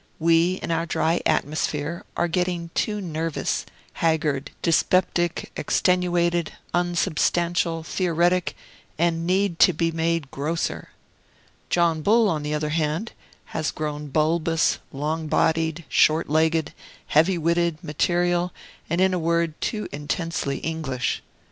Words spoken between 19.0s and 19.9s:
in a word, too